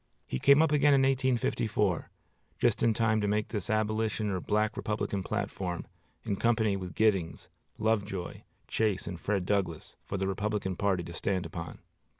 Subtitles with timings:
[0.25, 2.09] He came up again in 1854,
[2.57, 5.85] just in time to make this Abolition or Black Republican platform,
[6.23, 11.45] in company with Giddings, Lovejoy, Chase, and Fred Douglass, for the Republican party to stand
[11.45, 11.81] upon.